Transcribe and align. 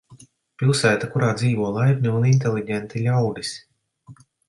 Pilsēta, 0.61 1.09
kurā 1.17 1.29
dzīvo 1.43 1.69
laipni 1.77 2.15
un 2.17 2.27
inteliģenti 2.33 3.07
ļaudis. 3.07 3.57